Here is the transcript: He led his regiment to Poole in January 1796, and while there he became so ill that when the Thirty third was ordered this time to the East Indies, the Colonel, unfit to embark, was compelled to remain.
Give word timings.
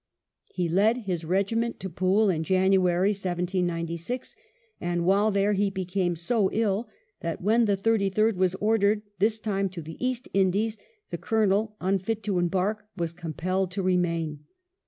He 0.55 0.67
led 0.67 0.97
his 1.05 1.23
regiment 1.23 1.79
to 1.81 1.87
Poole 1.87 2.31
in 2.31 2.43
January 2.43 3.09
1796, 3.11 4.35
and 4.79 5.05
while 5.05 5.29
there 5.29 5.53
he 5.53 5.69
became 5.69 6.15
so 6.15 6.49
ill 6.51 6.89
that 7.19 7.39
when 7.39 7.65
the 7.65 7.77
Thirty 7.77 8.09
third 8.09 8.35
was 8.35 8.55
ordered 8.55 9.03
this 9.19 9.37
time 9.37 9.69
to 9.69 9.81
the 9.83 10.03
East 10.03 10.27
Indies, 10.33 10.79
the 11.11 11.19
Colonel, 11.19 11.75
unfit 11.79 12.23
to 12.23 12.39
embark, 12.39 12.87
was 12.97 13.13
compelled 13.13 13.69
to 13.73 13.83
remain. 13.83 14.45